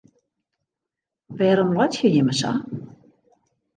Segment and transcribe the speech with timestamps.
[1.37, 2.51] Wêrom laitsje jimme sa?